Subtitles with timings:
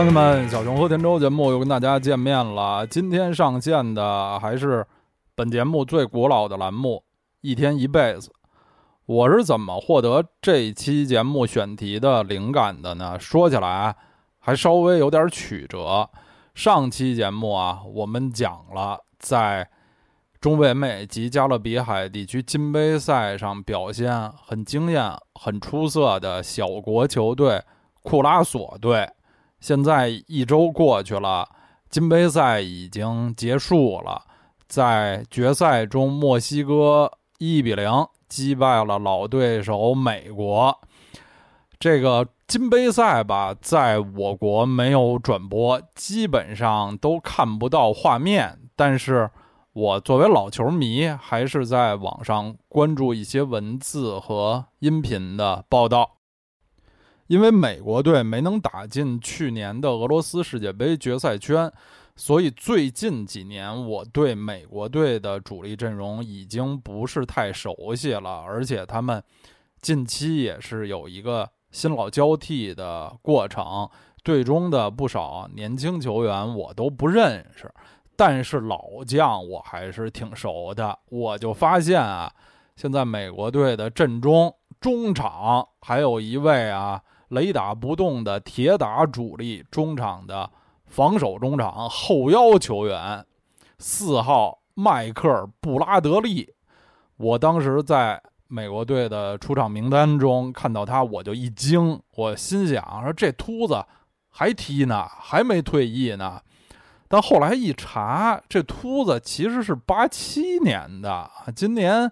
[0.00, 2.86] 兄弟们，小熊和田周节目又跟大家见面了。
[2.86, 4.82] 今天上线的还是
[5.34, 7.04] 本节目最古老的栏目
[7.42, 8.32] “一天一辈子”。
[9.04, 13.20] 我是怎么获得这期节目选题的灵感的呢？
[13.20, 13.94] 说起来
[14.38, 16.08] 还稍微有点曲折。
[16.54, 19.68] 上期节目啊，我们讲了在
[20.40, 27.62] 中北美及加勒比海地区金杯赛上表现很惊艳、很出色的小国球队
[28.02, 29.06] 库拉索队。
[29.60, 31.48] 现在一周过去了，
[31.88, 34.22] 金杯赛已经结束了。
[34.66, 37.90] 在决赛中，墨西哥一比零
[38.28, 40.78] 击败了老对手美国。
[41.78, 48.58] 这个金杯赛吧，在我国没有转播，基本上都看不到画面。
[48.76, 49.30] 但是
[49.72, 56.19] 我作为老球迷，还是在网上关注一些文字和音频的报道。
[57.30, 61.72] 因为美国队没能打进去年的俄罗斯世界杯决赛圈，
[62.16, 69.22] 所以最近几年我对美国队的主力阵容已经不是太熟悉了，而且他们
[69.80, 73.88] 近期也是有一个新老交替的过程，
[74.24, 77.72] 队中的不少年轻球员我都不认识，
[78.16, 80.98] 但是老将我还是挺熟的。
[81.08, 82.32] 我就发现啊，
[82.74, 87.00] 现在美国队的阵中中场还有一位啊。
[87.30, 90.48] 雷打不动的铁打主力中场的
[90.86, 93.24] 防守中场后腰球员，
[93.78, 96.52] 四号迈克尔布拉德利。
[97.16, 103.84] 我当时在美国队的出场名单中看到他，我就一惊，我心想说这秃子
[104.28, 106.40] 还踢呢，还没退役呢。
[107.06, 112.10] 但后来一查，这秃子其实是八七年的，今年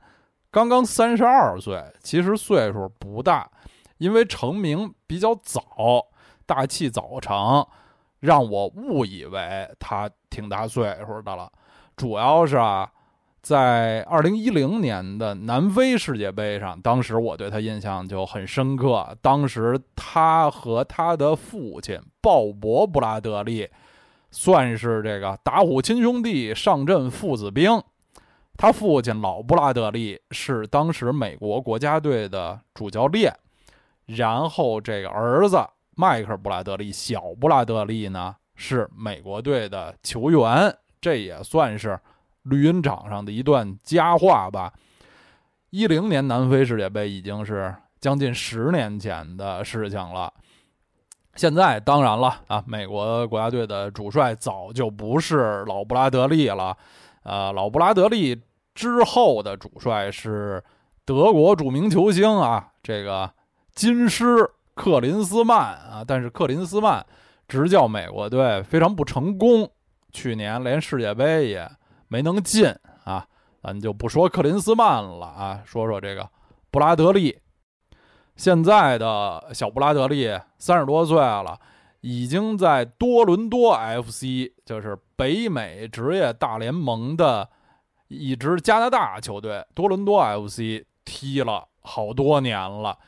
[0.51, 3.51] 刚刚三十二岁，其实岁数不大。
[3.99, 5.63] 因为成名比较早，
[6.47, 7.67] 大器早成，
[8.21, 11.51] 让我误以为他挺大岁数的了。
[11.97, 12.91] 主要是啊，
[13.43, 19.17] 在二零一零年的南非世界杯上，当时我对他印象就很深刻。
[19.21, 23.69] 当时他和他的父亲鲍勃·布拉德利
[24.31, 27.83] 算是这个打虎亲兄弟，上阵父子兵。
[28.57, 33.33] 他父亲老布拉德利是当时美国国家队的主教练。
[34.09, 35.59] 然后这个儿子
[35.95, 42.01] 迈克尔·布拉德利，小布拉德利呢是美国队的球员，这也算是
[42.45, 44.73] 绿茵场上的一段佳话吧。
[45.69, 50.33] 一零年南非世界杯已经是将近十年前的事情了。
[51.35, 56.75] 现在当然了啊，美国国家队的主帅早就不是老布拉德利了，
[57.25, 58.41] 呃，老布拉德利
[58.75, 60.65] 之后的主帅是
[61.05, 63.31] 德国著名球星啊，这个。
[63.79, 67.07] 金狮克林斯曼啊，但是克林斯曼
[67.47, 69.71] 执教美国队非常不成功，
[70.13, 71.71] 去年连世界杯也
[72.09, 72.67] 没能进
[73.05, 73.25] 啊。
[73.63, 76.29] 咱就不说克林斯曼了啊，说说这个
[76.73, 77.39] 布拉德利。
[78.35, 80.29] 现在的小布拉德利
[80.59, 81.57] 三十多岁了，
[82.01, 87.49] 已经在多伦多 FC，就是北美职业大联盟的
[88.09, 92.99] 一支加拿大球队多伦多 FC 踢了好多年了。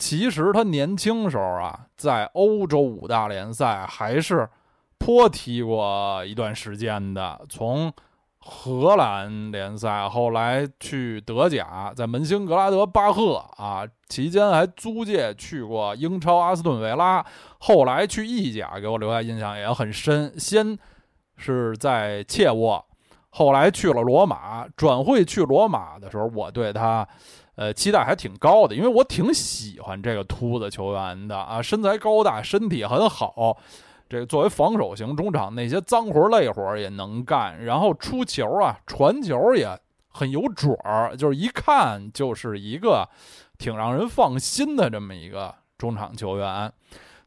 [0.00, 4.48] 其实他年轻时候啊，在欧洲五大联赛还是
[4.96, 7.38] 颇踢过一段时间的。
[7.50, 7.92] 从
[8.38, 17.22] 荷兰联赛，后来去德甲，在门兴格拉德巴赫啊，期间还租借去过英超阿斯顿维拉。
[17.58, 20.32] 后来去意甲，给我留下印象也很深。
[20.40, 20.78] 先
[21.36, 22.82] 是在切沃，
[23.28, 24.66] 后来去了罗马。
[24.74, 27.06] 转会去罗马的时候，我对他。
[27.60, 33.54] 呃，期待还挺高的，因为我挺喜欢这个秃子球员的啊，身材高大，身体很好。
[34.08, 43.06] 这个作为防守型中场，那些脏活累活也能干，然后出球啊，传球也很有准儿，就是一看就是一个
[43.58, 46.72] 挺让人放心的这么一个中场球员。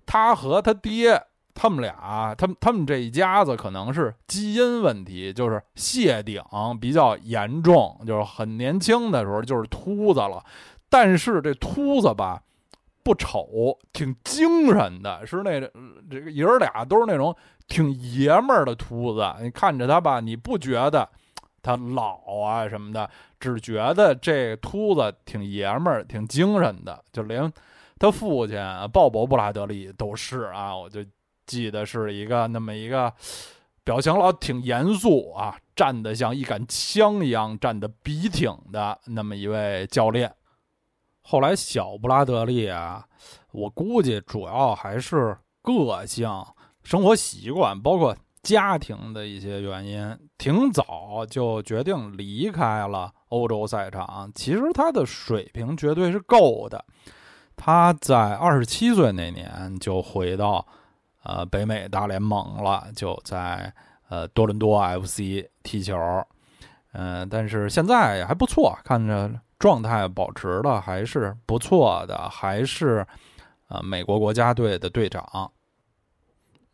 [0.03, 1.21] 他和他爹。
[1.55, 6.41] 他们俩，他们他们这一家子可能是基因问题，就是谢顶
[6.81, 10.43] 比较严重，就是很年轻的时候就是秃子了。
[10.89, 12.41] 但是这秃子吧，
[13.03, 15.61] 不丑，挺精神的，是那
[16.09, 17.35] 这个爷儿俩都是那种
[17.67, 19.23] 挺爷们儿的秃子。
[19.41, 21.07] 你看着他吧，你不觉得
[21.61, 23.07] 他老啊什么的，
[23.39, 27.03] 只觉得这秃子挺爷们儿、挺精神的。
[27.11, 27.51] 就连
[27.99, 28.57] 他父亲
[28.91, 30.99] 鲍勃·布拉德利都是啊，我就。
[31.53, 33.13] 记得是一个那么一个
[33.83, 40.33] 表情老挺严肃啊，站得像一杆枪一样，站得笔挺的那么一位教练。
[41.21, 43.05] 后来小布拉德利啊，
[43.51, 46.27] 我估计主要还是个性
[46.83, 54.31] 生活习惯，包括家庭的一些原因，挺早就决定离开了欧洲赛场。
[54.33, 56.83] 其实他的水平绝对是够的。
[57.55, 60.65] 他在二十七岁那年就回到
[61.23, 63.73] 呃北美大联盟了，就在
[64.09, 65.97] 呃多伦多 FC 踢球。
[66.93, 73.05] 嗯，但是现在还不错，看着状态保持的还是不错的，还是
[73.67, 75.51] 呃美国国家队的队长。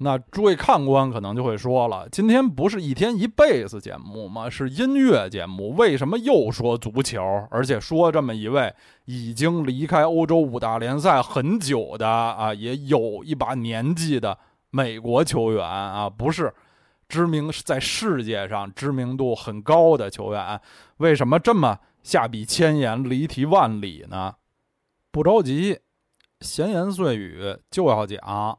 [0.01, 4.49] 那诸位看官可能就会说了，今天不是一天一辈子节目吗？
[4.49, 7.21] 是音乐节目，为什么又说足球？
[7.51, 8.73] 而且说这么一位
[9.03, 14.37] 已经离开欧洲五大联赛很久的啊，也有一把年纪的
[14.69, 16.53] 美国球员啊，不是
[17.09, 20.61] 知名在世界上知名度很高的球员，
[20.97, 24.33] 为什么这么下笔千言，离题万里呢？
[25.11, 25.77] 不着急，
[26.39, 28.57] 闲言碎语就要讲。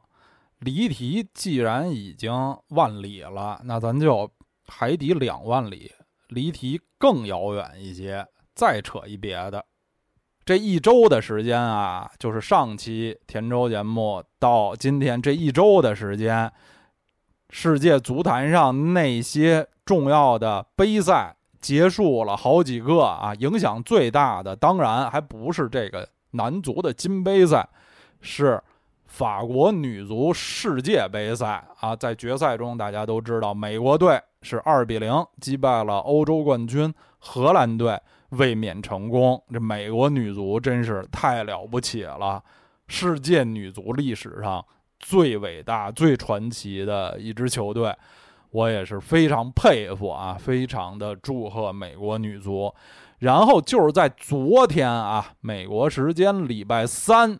[0.61, 2.31] 离题既然已经
[2.69, 4.29] 万里了，那咱就
[4.67, 5.91] 海底两万里，
[6.27, 8.23] 离题更遥远一些，
[8.53, 9.65] 再扯一别的。
[10.45, 16.51] 这一周的时间啊，就是上期田周节目到今天这一周的时间，
[17.49, 27.67] 世界足坛上那些重要的杯赛结束了好几个啊，影响最大的当然还不是这个男足的金杯赛，
[28.21, 28.61] 是。
[29.11, 37.99] 法国女足世界杯赛啊，在决赛中，大家都知道，美国队是二比零击败了欧洲冠军荷兰队，
[38.29, 39.39] 卫冕成功。
[39.51, 42.41] 这美国女足真是太了不起了，
[42.87, 44.65] 世界女足历史上
[44.97, 47.93] 最伟大、最传奇的一支球队，
[48.51, 52.73] 我也是非常佩服啊，非常的祝贺美国女足。
[53.19, 57.37] 然后就是在昨天啊，美国时间礼拜三。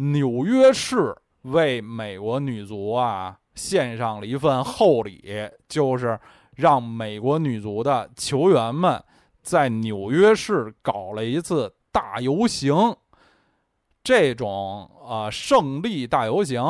[0.00, 5.22] 纽约市为美国女足啊献上了一份厚礼，
[5.68, 6.18] 就是
[6.54, 9.02] 让美国女足的球员们
[9.42, 12.74] 在纽约市搞了一次大游行。
[14.04, 16.62] 这种啊胜利大游行，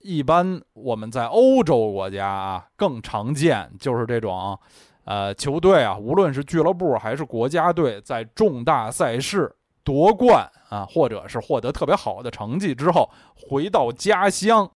[0.00, 4.58] 一般我们在欧洲国家啊更常见，就是这种
[5.04, 9.54] 呃球队啊，无论是俱乐部还是国家队，在重大赛事。
[9.90, 14.70] 夺冠啊，或者是获得特别好的成绩之后，回到家乡，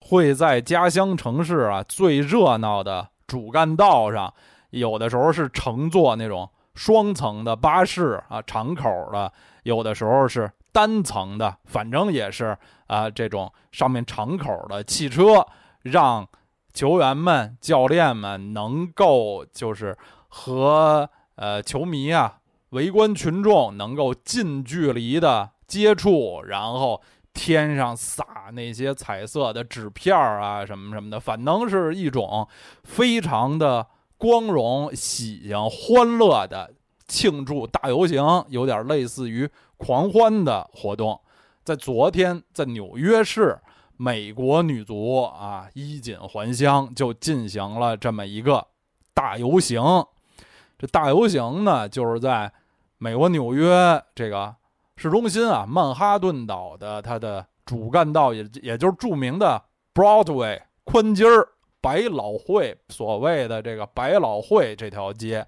[0.00, 4.34] 会在家乡城市啊最热闹的主干道上，
[4.70, 9.32] 有的时候是乘坐那种双层的巴士啊，敞口的；
[9.62, 12.58] 有的时候是单层的，反正也是
[12.88, 15.46] 啊这种上面敞口的汽车，
[15.82, 16.26] 让
[16.74, 19.96] 球员们、教练们能够就是
[20.26, 22.40] 和呃球迷啊。
[22.76, 27.00] 围观群众能够近距离的接触，然后
[27.32, 32.46] 天上撒那些彩色的纸片儿啊，什么什么的，反正是一种
[32.84, 33.86] 非常的
[34.18, 36.74] 光荣、喜庆、欢乐的
[37.08, 41.18] 庆祝大游行，有点类似于狂欢的活动。
[41.64, 43.58] 在昨天，在纽约市，
[43.96, 48.66] 美国女足啊衣锦还乡，就进行了这么一个
[49.14, 49.82] 大游行。
[50.78, 52.52] 这大游行呢，就是在
[52.98, 54.54] 美国纽约这个
[54.96, 59.62] 市中心啊，曼哈顿岛的它的主干道，也也就是著名的
[59.94, 61.48] Broadway 宽街儿
[61.80, 65.46] 百老汇，所谓的这个百老汇这条街，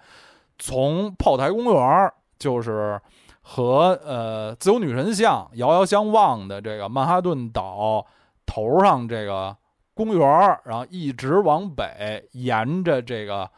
[0.59, 3.00] 从炮台公园就是
[3.40, 8.07] 和呃自由女神像遥遥相望的这个曼哈顿岛
[8.45, 9.57] 头上这个
[9.95, 13.50] 公园然后一直往北，沿着这个。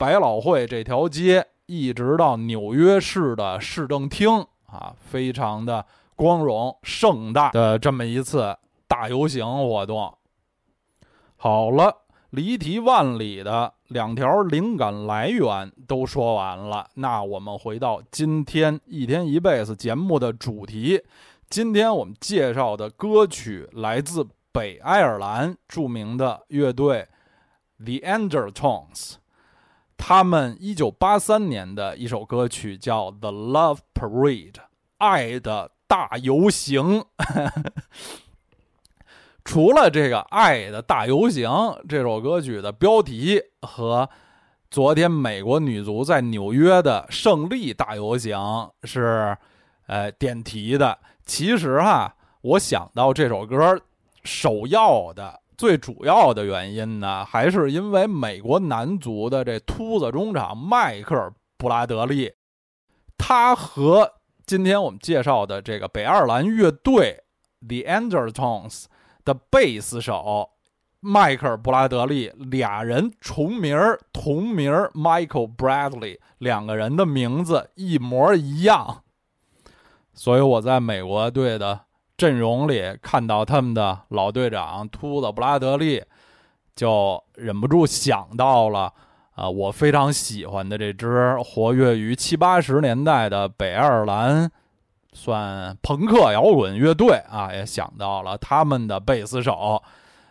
[0.00, 5.84] 百老汇这条街一直到纽约市的市政厅啊，非常的
[6.16, 8.56] 光荣盛大的这么一次
[8.86, 10.16] 大游行活动。
[11.36, 11.94] 好了，
[12.30, 21.02] 离题万里的两条灵感来源都说完了，那我们回到今天一天一辈子节目的主题。
[21.50, 27.06] 今天我们介绍的歌曲来自北爱尔兰著名的乐队
[27.76, 29.16] The Undertones。
[29.98, 34.52] 他们一九八三年的一首歌曲叫《The Love Parade》，
[34.96, 37.04] 爱的大游行。
[39.44, 41.50] 除了这个“爱的大游行”
[41.88, 44.08] 这首歌曲的标题和
[44.70, 49.36] 昨天美国女足在纽约的胜利大游行是
[49.86, 53.80] 呃点题的，其实哈，我想到这首歌
[54.22, 55.40] 首要的。
[55.58, 62.32] 最主要的原因呢，还是因为美国男足的这秃子中场迈克尔·布拉德利，
[63.18, 64.08] 他和
[64.46, 67.24] 今天我们介绍的这个北爱尔兰乐队
[67.60, 68.84] The Undertones
[69.24, 70.50] 的贝斯手
[71.00, 79.02] 迈克尔·布拉德利，俩人重名儿，同名 Michael Bradley，两个人的名字一模一样，
[80.14, 81.80] 所以我在美国队的
[82.18, 86.02] 阵容里看到他们的老队长秃子布拉德利，
[86.74, 88.92] 就忍不住想到了。
[89.36, 94.50] 啊，我非常喜欢的这支活跃于七八十年代的北爱尔兰，
[95.12, 99.80] 算朋克摇滚乐队啊，也想到了他们的贝斯手，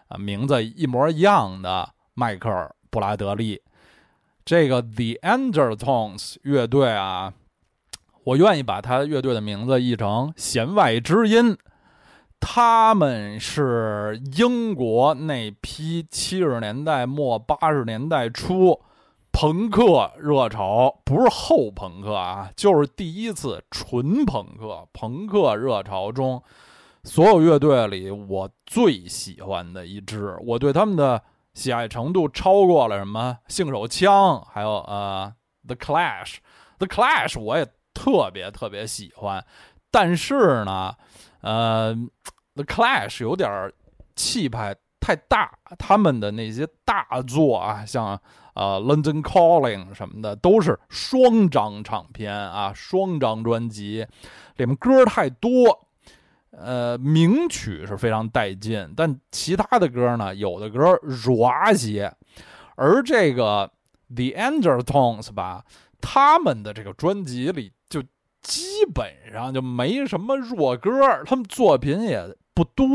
[0.10, 3.62] 啊，名字一模一样的迈克尔·布拉德利。
[4.44, 7.32] 这个 The Undertones 乐队啊，
[8.26, 11.58] 我愿意把他乐队的名字译成“弦外之音”。
[12.40, 18.82] 他们是英国那批七十年代末八十年代初。
[19.40, 24.88] 朋克热潮不是后朋克啊，就是第一次纯朋克。
[24.94, 26.42] 朋克热潮中，
[27.04, 31.22] 所有乐队里我最喜欢的一支，我对他们的
[31.54, 35.32] 喜爱程度超过了什么性手枪，还有呃
[35.68, 36.38] The Clash。
[36.80, 39.46] The Clash 我也特别特别喜欢，
[39.92, 40.96] 但是呢，
[41.42, 41.94] 呃
[42.56, 43.72] ，The Clash 有点
[44.16, 48.20] 气派太大，他们的那些大作啊，像。
[48.60, 54.04] 呃，London Calling 什么的都是双张唱片啊，双张专辑，
[54.56, 55.88] 里面歌太多，
[56.50, 62.12] 呃，名曲是非常带劲，但其他的歌呢，有的歌软些。
[62.76, 63.72] 而这个
[64.10, 65.64] The Undertones 吧，
[66.02, 68.02] 他们的这个专辑里就
[68.48, 70.90] 基本上就没什么弱歌，
[71.26, 72.88] 他们作品也不多，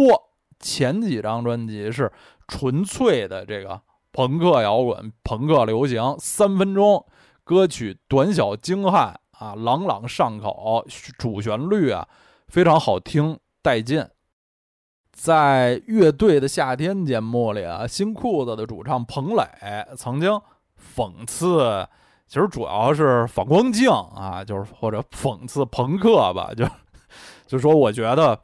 [0.59, 2.11] 前几张专辑是
[2.49, 3.79] 纯粹的这个。
[4.15, 7.05] 朋克摇滚、朋克流行，三分钟
[7.45, 10.87] 歌曲，短小精悍啊，朗朗上口，
[11.19, 12.07] 主旋律啊
[12.49, 14.07] 非常好听，带劲。
[15.13, 19.45] 在乐队的夏天节目里啊，新裤子的主唱彭磊
[19.97, 20.41] 曾经
[20.95, 21.87] 讽刺，
[22.33, 26.67] 其实主要是反光镜啊，就是或者讽刺朋克吧，就
[27.47, 28.41] 就说我觉得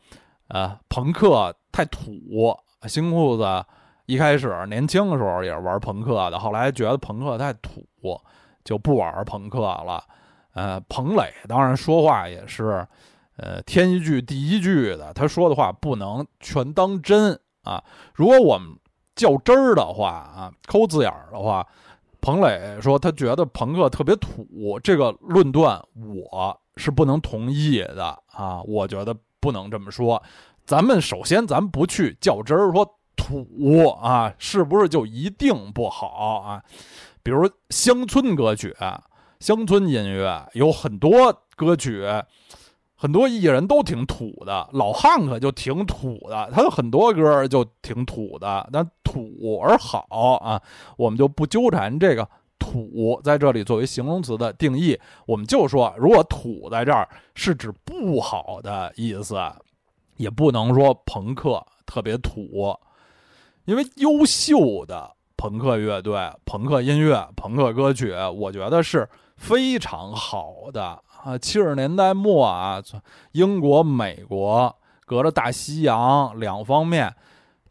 [0.48, 2.54] 呃朋克太土，
[2.86, 3.64] 新裤子。
[4.04, 7.82] 一开始年轻的时候也是玩朋克的，后来觉得朋克太土，
[8.62, 10.04] 就不玩朋克了。
[10.52, 12.86] 呃，彭磊当然说话也是，
[13.38, 17.82] 呃，添一句第一句的，他说的话不能全当真啊。
[18.12, 18.68] 如果我们
[19.16, 21.66] 较真儿的话啊，抠字眼儿的话，
[22.28, 28.62] 彭磊说他觉得朋克特别土，这个论断我是不能同意的啊。
[28.64, 30.22] 我觉得不能这么说。
[30.66, 32.94] 咱们首先咱不去较真儿说。
[33.16, 36.06] 土啊，是不是就一定不好
[36.38, 36.62] 啊？
[37.22, 38.74] 比如乡村歌曲、
[39.40, 42.06] 乡村音乐，有很多歌曲，
[42.94, 44.68] 很多艺人都挺土的。
[44.72, 48.68] 老汉可就挺土的，他有很多歌就挺土的。
[48.72, 50.06] 但土而好
[50.42, 50.60] 啊，
[50.98, 54.98] 我们就不纠缠这个土在这里作为形容词的定义。
[55.24, 59.40] 我们就说，如果土在这儿是指不好的意思，
[60.18, 62.76] 也不能说朋克特别土。
[63.64, 71.38] 因为优秀的朋克乐队、朋克音乐、朋克歌曲，我觉得是非常好的啊。
[71.38, 72.82] 七十年代末啊，
[73.32, 77.14] 英国、美国隔着大西洋两方面，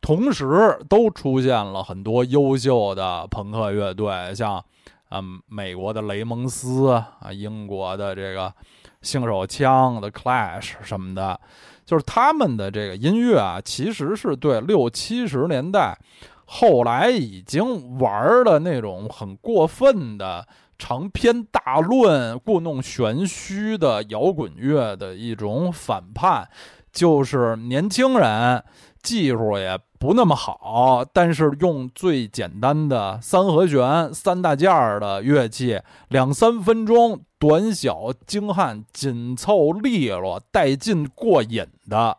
[0.02, 4.64] 同时都出现了很多优秀的朋克乐队，像
[5.10, 8.54] 嗯，美国的雷蒙斯啊，英国的这个
[9.02, 11.40] 性手枪的 Clash 什么的。
[11.86, 15.98] 就是他们的这个音乐啊，其实是对六七十年代
[16.44, 20.46] 后来已经玩的那种很过分的
[20.78, 26.48] 长篇大论、故弄玄虚的摇滚乐的一种反叛。
[26.92, 28.62] 就是年轻人
[29.08, 37.22] 技术也不那么好，但是用最简单的三和弦、三大件儿的乐器，两三分钟。
[37.40, 42.18] 短小精悍、紧凑利落、带劲过瘾的，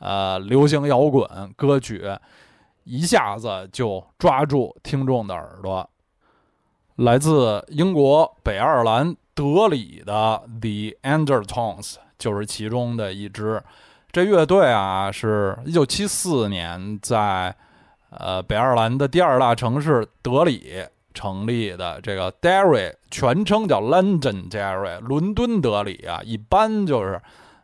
[0.00, 2.04] 呃，流行摇滚歌曲，
[2.84, 5.88] 一下子就抓住听众的耳朵。
[6.96, 13.62] 来自英国北爱尔兰德里的 The Undertones 就是其中的一支。
[14.12, 17.54] 这乐队啊，是一九七四年在
[18.10, 20.84] 呃北爱尔兰的第二大城市德里。
[21.12, 27.20] 成立的这个 Derry 全称叫 London Derry，伦敦德里啊，一般就是，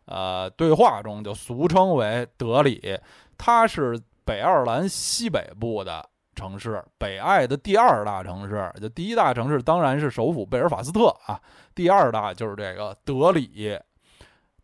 [0.06, 2.98] 呃，对话中就俗称为德里。
[3.38, 8.68] 它是北爱尔兰西北部的城市，北爱的第二大城市。
[8.80, 11.40] 就第一大城市当然是首府贝尔法斯特啊，
[11.72, 13.78] 第二大就是这个德里。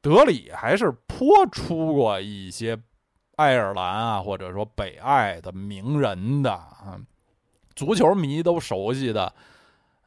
[0.02, 2.76] 德里还是颇出过一些
[3.36, 6.98] 爱尔兰啊，或者说北爱的名人的啊，
[7.76, 9.32] 足球迷都熟悉的，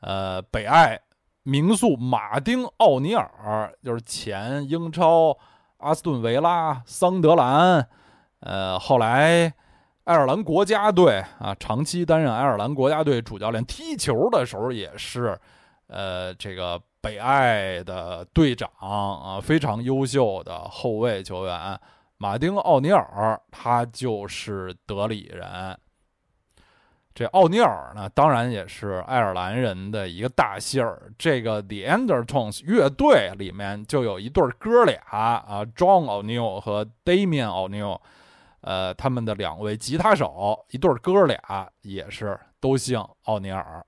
[0.02, 1.00] 呃，北爱
[1.44, 5.38] 名宿马丁·奥尼尔，就是前英超
[5.78, 7.88] 阿斯顿维拉、桑德兰，
[8.42, 9.54] 呃，后来
[10.04, 15.40] 爱尔兰国家队啊，长期担任爱尔兰国家队主教练，踢球的时候也是，
[15.88, 16.82] 呃，这个。
[17.06, 21.80] 北爱的队长啊，非常优秀的后卫球员
[22.18, 25.78] 马丁·奥尼尔，他就是德里人。
[27.14, 31.14] 这奥尼尔呢，当然也是爱尔兰人的一个大姓儿。
[31.16, 38.00] 这个 The Undertones 乐队里面就有一对哥俩啊，John O'Neill 和 Damian O'Neill，
[38.62, 43.86] 呃，他们的两位吉他手，一对哥俩也是都姓奥尼尔。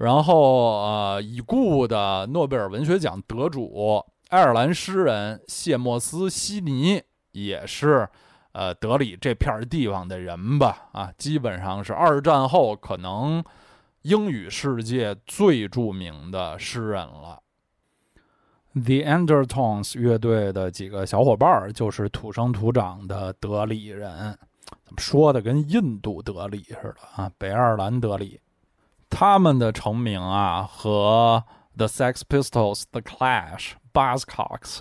[0.00, 7.02] 然后，呃，已故的诺贝尔文学奖得主爱尔兰诗人谢莫斯·悉尼
[7.32, 8.08] 也是，
[8.52, 10.88] 呃，德里这片地方的人吧？
[10.92, 13.44] 啊，基本上是二战后可能
[14.00, 17.38] 英语世界最著名的诗人了。
[18.72, 24.38] The Undertones 乐队的几个小伙伴就是土生土长的德里人，
[24.96, 27.30] 说的跟印度德里似的啊？
[27.36, 28.40] 北爱尔兰德里。
[29.10, 31.44] 他们的成名啊，和
[31.76, 34.78] The Sex Pistols、The Clash、Buzzcocks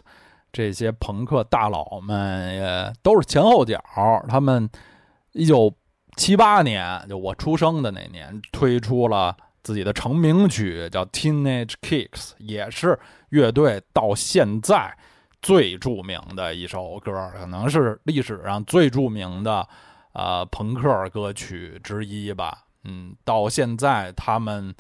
[0.53, 3.83] 这些朋克大佬们也都是前后脚。
[4.27, 4.69] 他们
[5.33, 5.73] 一九
[6.15, 12.09] 七八年，就我出生的那年，推出了自己的成名曲，叫《Teenage Kicks》，
[12.39, 14.97] 也是乐队到现在
[15.41, 19.67] 最著名的一首歌，可能是历史上最著名的
[20.13, 22.65] 呃朋克歌曲之一吧。
[22.85, 24.73] 嗯，到现在他们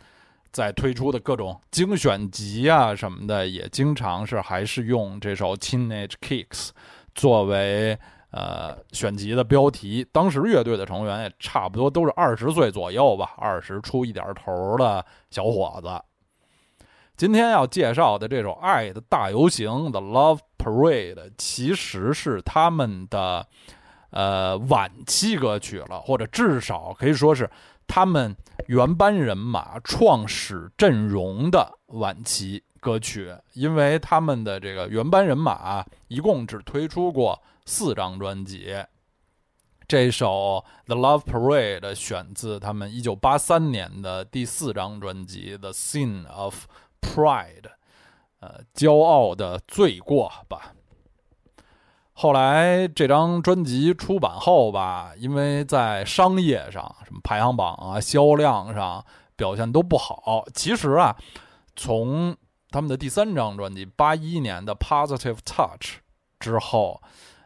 [0.51, 6.67] 在推出的各种精选集啊什么的，也经常是还是用这首《Teenage Kicks》
[7.13, 7.95] 作为
[8.31, 10.07] 呃选集的标题。
[10.11, 16.01] 当时乐队的成员也差不多都是二十岁左右吧，二十出一点头的小伙子。
[17.17, 23.45] 今天要介绍的这首《爱的大游行》The《Love Parade》，其实是他们的
[24.11, 27.47] 呃晚期歌曲了，或者至少可以说是。
[27.89, 38.75] 他们原班人马创始阵容的晚期歌曲，因为他们的这个原班人马一共只推出过四张专辑。
[39.87, 46.67] 这首《The Love Parade》选自他们1983年的第四张专辑《The Sin of
[47.01, 47.61] Pride》，
[48.39, 50.75] 呃，骄傲的罪过吧。
[52.21, 59.01] 后来这张专辑出版后吧，因为在商业上、什么排行榜啊、销量上
[59.37, 60.43] 表现都不好。
[60.53, 61.15] 其实啊，
[61.77, 62.35] 从
[62.71, 65.79] 他们的第三张专辑八一年的《Positive Touch》
[66.41, 67.01] 之后，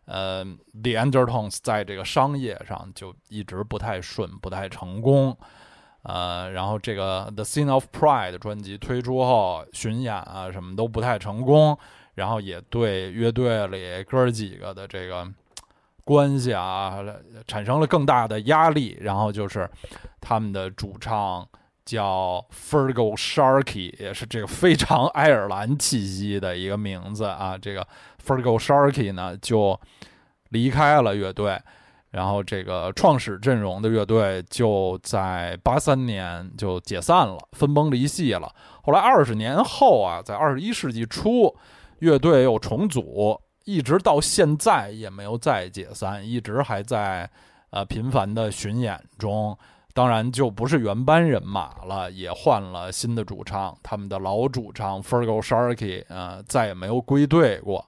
[0.06, 5.38] 呃，The Undertones 在这个商业上就一直不太顺、不太成功。
[6.02, 11.78] 呃，然后这个《The Sin of Pride》专辑推出后，巡演啊什么都不太成功。
[12.16, 15.28] 然后也对乐队里哥几个的这个
[16.04, 17.00] 关系啊
[17.48, 18.96] 产生了更大的压力。
[19.02, 19.68] 然后就是
[20.22, 21.44] 他们的主唱
[21.84, 27.58] 叫 Fergal Sharkey，也是这个非常爱尔兰气息的一个名字啊。
[27.58, 27.88] 这个
[28.24, 29.80] Fergal Sharkey 呢就
[30.50, 31.60] 离开了乐队，
[32.12, 38.54] 然后这个创始阵容的乐队就在八三年就解散了，分崩离析了。
[38.84, 41.58] 后来二十年后啊，在二十一世纪初。
[42.04, 47.30] 乐队又重组，一直到现在也没有再解散，一直还在
[47.70, 49.58] 呃频繁的巡演中。
[49.94, 53.74] 当然就不是原班人马了，也换了新的主唱。
[53.82, 57.88] 他们的老主唱 Fergal Sharkey 呃再也没有归队过。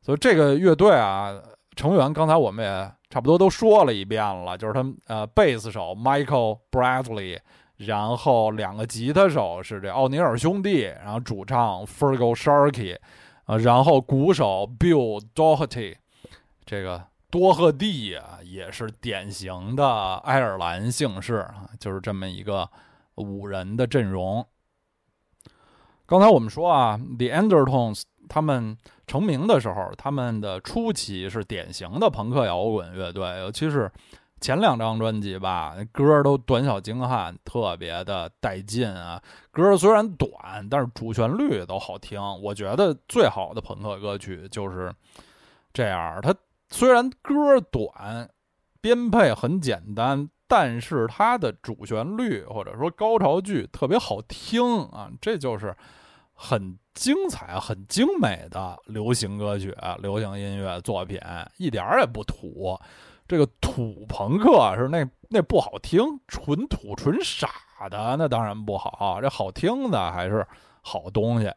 [0.00, 1.32] 所以这个乐队啊，
[1.76, 7.38] 成员刚才我们也差不多都说了一遍了，就是他们呃贝斯手 Michael Bradley。
[7.78, 12.96] 然后两个吉他手是这奥尼尔兄弟，然后主唱 Fergal Sharkey，
[13.44, 15.96] 啊，然后鼓手 Bill Doherty，
[16.64, 22.66] 这个多赫蒂啊，也是典型的爱尔兰姓氏啊，就是这么一个
[23.16, 24.46] 五人的阵容。
[26.06, 28.74] 刚才我们说啊，The Undertones 他们
[29.06, 33.92] 成名的时候，他们的初期是典型的朋克摇滚乐队，尤其是。
[34.40, 39.20] 前两张专辑吧，歌都短小精悍，特别的带劲啊！
[39.50, 42.20] 歌虽然短，但是主旋律都好听。
[42.42, 44.94] 我觉得最好的朋克歌曲就是
[45.72, 46.34] 这样，它
[46.68, 48.28] 虽然歌短，
[48.80, 55.10] 编配很简单，但是它的主旋律或者说高潮句特别好听啊！
[55.18, 55.74] 这就是
[56.34, 61.18] 很精彩、很精美的流行歌曲、流行音乐作品，
[61.56, 62.78] 一点儿也不土。
[63.28, 67.48] 这个土朋克是那那不好听，纯土纯傻
[67.90, 69.18] 的，那当然不好。
[69.20, 70.46] 这好听的还是
[70.82, 71.50] 好东西。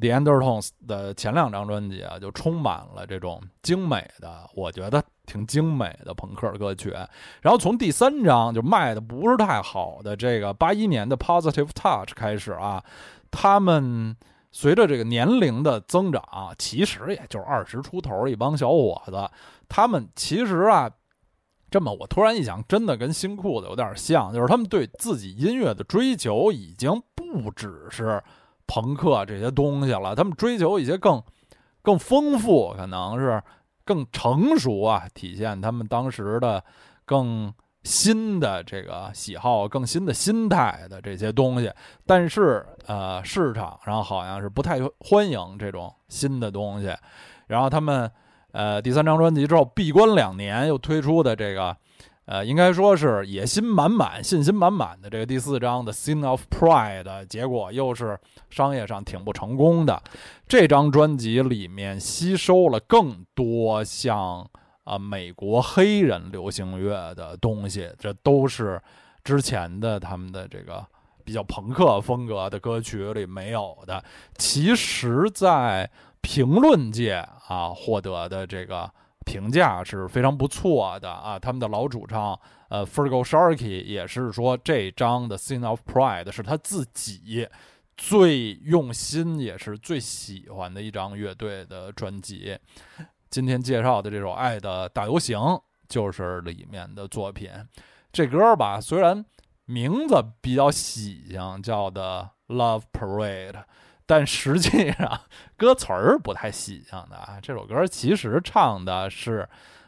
[0.00, 6.90] The Undertones 的前两张专辑啊，就充满了这种精美的，我觉得挺精美的朋克歌曲。
[7.40, 12.84] 然后从第三张就卖的不是太好的这个八一年的 Positive Touch 开始啊，
[13.32, 14.16] 他们
[14.60, 16.20] 随着这个年龄的增长，
[16.58, 19.30] 其实也就是二十出头一帮小伙子，
[19.68, 20.90] 他们其实啊，
[21.70, 28.20] 这么我突然一想，真的跟新裤子有点像，就是他们对自己音乐的追求已经不只是。
[28.70, 31.22] 朋克这些东西了，他们追求一些更
[31.80, 33.42] 更丰富，可能是
[33.82, 36.62] 更成熟啊，体现他们当时的
[37.06, 37.50] 更
[37.88, 41.72] 新的这个喜好、更新的心态的这些东西。
[42.04, 46.94] 但是呃，市场上好像是不太欢迎这种新的东西。
[47.46, 48.10] 然后他们
[48.52, 51.74] 呃第三张专辑之后闭关两年，又推出的这个。
[52.30, 58.20] 呃，应该说是野心满满、信心满满的这个第四张的《Sin of Pride》，结果又是
[58.50, 60.02] 商业上挺不成功的。
[60.46, 64.46] 这张专辑里面吸收了更多像
[64.88, 68.80] 啊美国黑人流行乐的东西，这都是
[69.22, 70.84] 之前的他们的这个
[71.24, 74.02] 比较朋克风格的歌曲里没有的。
[74.36, 78.90] 其实，在评论界啊获得的这个。
[79.26, 81.38] 评价是非常不错的啊！
[81.38, 87.46] 他们的老主唱呃 Fergal Sharkey 也是说，这张的《Sin of Pride》是他自己
[87.94, 92.56] 最用心也是最喜欢的一张乐队的专辑。
[93.30, 95.38] 今天介绍的这首《爱的大游行》
[95.86, 97.50] 就是里面的作品。
[98.10, 99.22] 这歌吧，虽然
[99.66, 103.52] 名字比较喜庆，叫的《Love Parade》。
[104.06, 105.20] 但实际上，
[105.58, 107.38] 歌词儿不太喜庆的啊。
[107.42, 109.46] 这首歌其实唱的是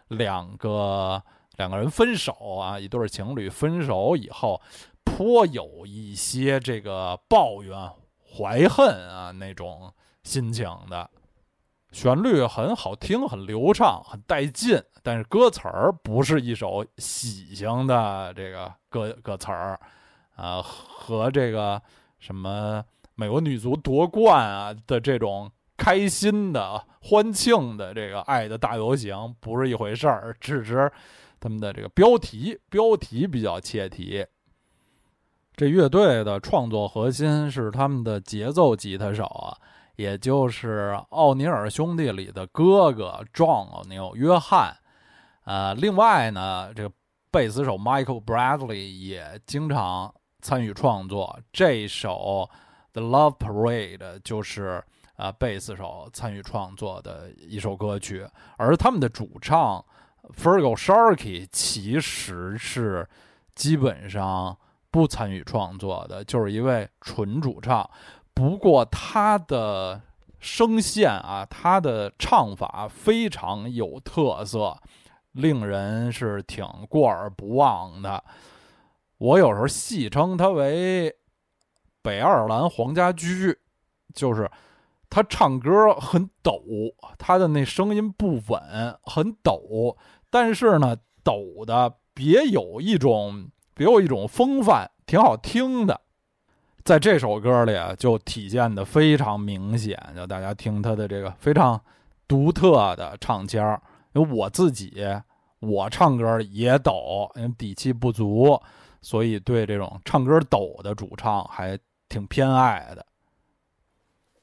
[0.08, 1.22] 两个
[1.56, 4.60] 两个人分手啊，一对情侣分手以后，
[5.02, 7.90] 颇有一些这个抱怨、
[8.36, 9.90] 怀恨啊那种
[10.24, 11.10] 心情的。
[11.92, 14.82] 旋律很好听，很流畅，很带劲。
[15.02, 19.78] 但是歌词儿不是一首喜庆的这个歌歌词儿
[20.36, 21.80] 啊，和这个
[22.18, 22.84] 什么。
[23.16, 30.90] 美国女足夺冠啊的这种开心的、欢庆的这个爱的大游行不是一回事儿，只是
[31.38, 34.24] 他们的这个标题标题比较切题。
[35.54, 39.54] 这乐队的创作核心是他们的节奏吉他手啊，
[40.00, 44.74] 也就是奥尼尔兄弟里的哥哥 John 奥尼尔约翰。
[45.44, 46.90] 呃，另外呢，这个
[47.30, 52.48] 贝斯手 Michael Bradley 也经常参与创作这首。
[52.92, 54.82] The Love Parade 就是
[55.16, 59.84] 啊，贝斯手参与创作的一首歌曲，而他们的主唱
[60.34, 63.06] Fergal Sharkey 其实是
[63.54, 64.56] 基本上
[64.90, 67.88] 不参与创作的，就是一位纯主唱。
[68.40, 70.00] 不过他的
[70.38, 74.78] 声线啊，他的唱法非常有特色，
[75.32, 78.24] 令人是挺过耳不忘的。
[79.18, 81.14] 我有时候戏称他为。
[82.00, 83.58] 北爱尔兰黄家驹，
[84.14, 84.50] 就是
[85.10, 86.62] 他唱歌很抖，
[87.18, 89.98] 他的那声音不稳，很抖，
[90.30, 96.00] 但是呢，抖的别有一种别有一种风范，挺好听的。
[96.90, 101.80] 在这首歌里，就体现的非常明显，就大家听他的这个非常
[102.26, 103.80] 独特的唱腔。
[104.12, 105.06] 因为我自己
[105.60, 108.60] 我唱歌也抖，因为底气不足，
[109.00, 111.78] 所以对这种唱歌抖的主唱还。
[112.08, 113.06] 挺偏爱的。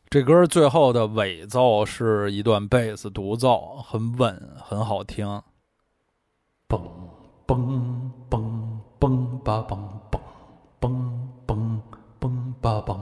[0.09, 5.27] 这歌最后的尾奏是一段贝斯独奏，很稳，很好听。
[6.69, 6.79] 嘣
[7.45, 9.77] 嘣嘣嘣吧嘣
[10.79, 10.93] 嘣
[11.45, 11.81] 嘣
[12.67, 12.99] 嘣嘣吧嘣。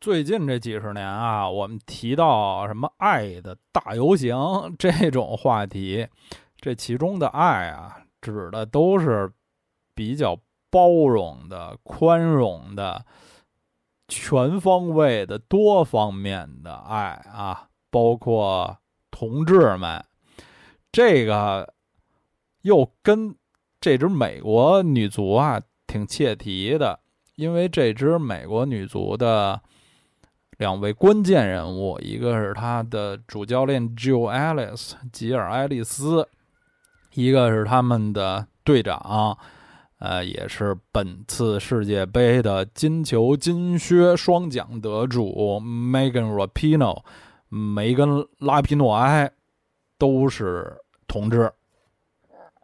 [0.00, 4.36] 最近这几十年啊，我们提到什么“爱的大游行”
[4.78, 6.06] 这种话题，
[6.60, 9.32] 这其中的爱啊，指的都是
[9.94, 10.38] 比较。
[10.70, 13.06] 包容的、宽容的、
[14.06, 18.76] 全方位的、多方面的爱啊，包括
[19.10, 20.04] 同志们，
[20.92, 21.72] 这个
[22.60, 23.34] 又跟
[23.80, 27.00] 这支美国女足啊挺切题的，
[27.38, 29.60] 因为这支美国女足的
[30.56, 36.28] 两位关键人物，一个是她的主教练 Joe Ellis 吉尔·爱丽丝，
[37.14, 39.38] 一个是他们的队长。
[40.00, 47.04] 呃，也是本次世界杯的金球金靴双奖得主 Megan Rapinoe，
[47.48, 49.30] 梅根拉皮诺埃
[49.96, 51.52] 都是同志。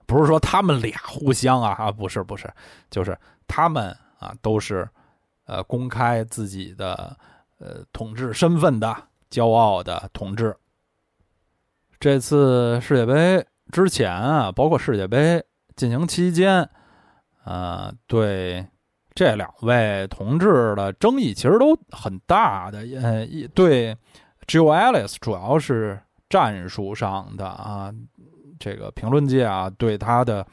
[0.05, 2.53] 不是说他们俩互相啊，不是不是，
[2.91, 4.89] 就是他们啊都是
[5.47, 7.17] 呃公开自己的
[7.59, 8.97] 呃统治身份的
[9.31, 10.57] 骄傲的统治。
[11.99, 15.43] 这次世界杯之前啊，包括世界杯
[15.77, 16.69] 进行期间，
[17.45, 18.67] 呃，对
[19.15, 22.81] 这两位同志的争议其实都很大的。
[23.01, 23.97] 呃，对
[24.47, 27.93] Joe Ellis 主要是战术上的啊。
[28.57, 30.47] 这个评论界啊，对他的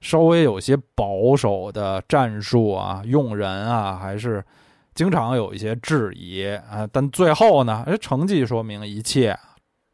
[0.00, 4.42] 稍微有些保守的战术啊、用人啊，还是
[4.94, 6.88] 经常有一些质疑啊。
[6.90, 9.38] 但最后呢，成绩说明一切。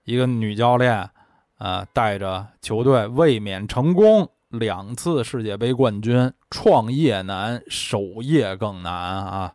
[0.04, 1.10] 一个女教练
[1.58, 9.52] 啊，带着球队卫冕成功，两次世界杯冠军，创业难，守业更难啊。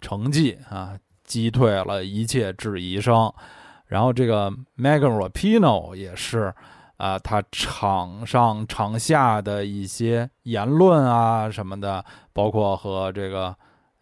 [0.00, 3.30] 成绩啊，击退了一切质疑声。
[3.86, 6.54] 然后这个 Megan Rapinoe 也是。
[7.02, 13.52] 啊，他场上场下的一些言论啊什么的，包括和这个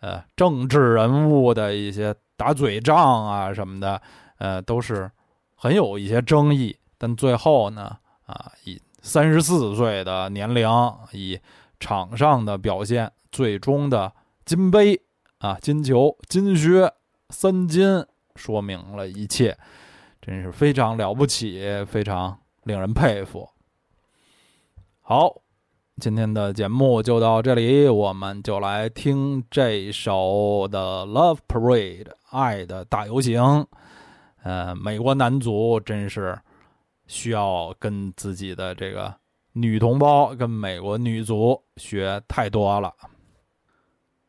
[0.00, 4.02] 呃政治人物的一些打嘴仗啊什么的，
[4.36, 5.10] 呃，都是
[5.54, 6.76] 很有一些争议。
[6.98, 10.68] 但最后呢，啊，以三十四岁的年龄，
[11.12, 11.40] 以
[11.78, 14.12] 场上的表现，最终的
[14.44, 15.00] 金杯
[15.38, 16.92] 啊，金球、金靴
[17.30, 18.04] 三金，
[18.36, 19.56] 说明了一切，
[20.20, 22.36] 真是非常了不起，非常。
[22.64, 23.48] 令人佩服。
[25.00, 25.34] 好，
[26.00, 33.66] 今天的节目就到这里，我们就来听这首的《Love Parade》爱的大游行。
[34.42, 36.38] 呃，美国男足真是
[37.06, 39.14] 需要跟自己的这个
[39.52, 42.94] 女同胞、跟美国女足学太多了。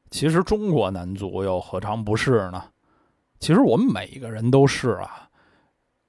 [0.10, 2.64] 其实中国男足又何尝不是呢？
[3.40, 5.30] 其实我们每一个人都是啊。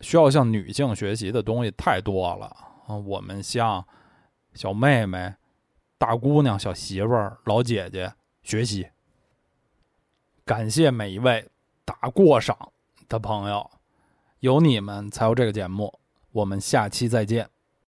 [0.03, 2.47] 需要向女性学习的东西太多了
[2.87, 2.95] 啊！
[2.97, 3.87] 我们向
[4.53, 5.33] 小妹妹、
[5.97, 8.13] 大姑娘、小媳妇儿、老姐姐
[8.43, 8.89] 学习。
[10.45, 11.49] 感谢每一位
[11.85, 12.73] 打过赏
[13.09, 13.71] 的朋友，
[14.41, 16.01] 有你们才有这个节目。
[16.33, 17.52] 我们下期再见。